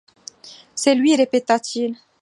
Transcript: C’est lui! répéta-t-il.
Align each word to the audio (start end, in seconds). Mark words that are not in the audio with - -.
C’est 0.73 0.95
lui! 0.95 1.15
répéta-t-il. 1.15 1.95